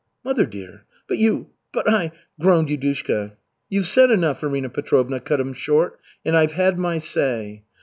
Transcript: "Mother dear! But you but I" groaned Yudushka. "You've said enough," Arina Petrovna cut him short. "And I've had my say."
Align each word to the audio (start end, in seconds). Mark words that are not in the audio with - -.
"Mother 0.23 0.47
dear! 0.47 0.85
But 1.07 1.19
you 1.19 1.51
but 1.71 1.87
I" 1.87 2.11
groaned 2.41 2.69
Yudushka. 2.69 3.33
"You've 3.69 3.85
said 3.85 4.09
enough," 4.09 4.41
Arina 4.43 4.69
Petrovna 4.69 5.19
cut 5.19 5.39
him 5.39 5.53
short. 5.53 5.99
"And 6.25 6.35
I've 6.35 6.53
had 6.53 6.79
my 6.79 6.97
say." 6.97 7.61